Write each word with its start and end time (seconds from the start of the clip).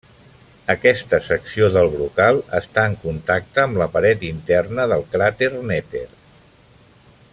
Aquesta 0.73 1.17
secció 1.25 1.67
del 1.75 1.89
brocal 1.97 2.41
està 2.59 2.85
en 2.91 2.97
contacte 3.03 3.63
amb 3.67 3.79
la 3.83 3.89
paret 3.99 4.25
interna 4.31 4.87
del 4.95 5.05
cràter 5.15 5.51
Neper. 5.73 6.07